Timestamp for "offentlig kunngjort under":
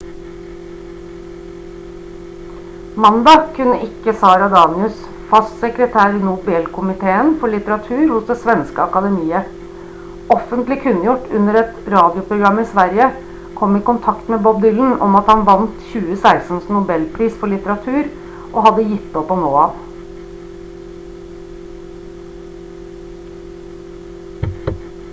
10.37-11.61